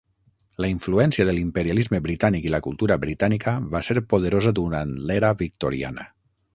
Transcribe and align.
La 0.63 0.69
influència 0.75 1.27
de 1.27 1.35
l'imperialisme 1.39 1.99
britànic 2.07 2.49
i 2.49 2.55
la 2.55 2.61
cultura 2.69 2.99
britànica 3.05 3.55
va 3.77 3.85
ser 3.89 4.01
poderosa 4.15 4.59
durant 4.63 4.99
l'era 5.11 5.35
victoriana. 5.45 6.13